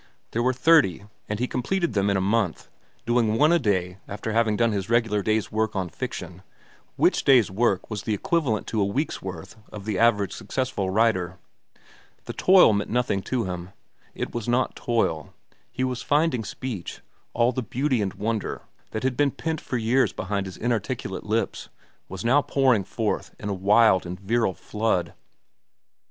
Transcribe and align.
There 0.31 0.41
were 0.41 0.51
thirty, 0.51 1.05
and 1.29 1.37
he 1.39 1.47
completed 1.47 1.93
them 1.93 2.09
in 2.09 2.17
a 2.17 2.21
month, 2.21 2.69
doing 3.05 3.37
one 3.37 3.51
a 3.51 3.59
day 3.59 3.99
after 4.07 4.31
having 4.33 4.57
done 4.57 4.71
his 4.71 4.89
regular 4.89 5.21
day's 5.21 5.51
work 5.51 5.75
on 5.75 5.89
fiction, 5.89 6.41
which 6.95 7.23
day's 7.23 7.51
work 7.51 7.87
was 7.87 8.01
the 8.01 8.15
equivalent 8.15 8.65
to 8.65 8.81
a 8.81 8.83
week's 8.83 9.21
work 9.21 9.49
of 9.71 9.85
the 9.85 9.99
average 9.99 10.33
successful 10.33 10.89
writer. 10.89 11.37
The 12.25 12.33
toil 12.33 12.73
meant 12.73 12.89
nothing 12.89 13.21
to 13.21 13.43
him. 13.45 13.73
It 14.15 14.33
was 14.33 14.47
not 14.49 14.75
toil. 14.75 15.35
He 15.71 15.83
was 15.83 16.01
finding 16.01 16.43
speech, 16.43 16.95
and 16.95 17.03
all 17.33 17.51
the 17.51 17.61
beauty 17.61 18.01
and 18.01 18.15
wonder 18.15 18.63
that 18.89 19.03
had 19.03 19.15
been 19.15 19.29
pent 19.29 19.61
for 19.61 19.77
years 19.77 20.13
behind 20.13 20.47
his 20.47 20.57
inarticulate 20.57 21.25
lips 21.25 21.69
was 22.09 22.25
now 22.25 22.41
pouring 22.41 22.85
forth 22.85 23.35
in 23.39 23.49
a 23.49 23.53
wild 23.53 24.07
and 24.07 24.19
virile 24.19 24.55
flood. 24.55 25.13